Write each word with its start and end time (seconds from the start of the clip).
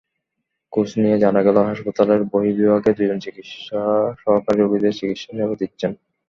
খোঁজ 0.73 0.89
নিয়ে 1.01 1.17
জানা 1.23 1.41
গেল, 1.43 1.57
হাসপাতালের 1.69 2.21
বহির্বিভাগে 2.31 2.91
দুজন 2.97 3.17
চিকিৎসা 3.25 3.81
সহকারী 4.21 4.59
রোগীদের 4.59 4.97
চিকিৎসাসেবা 4.99 5.55
দিচ্ছেন। 5.61 5.91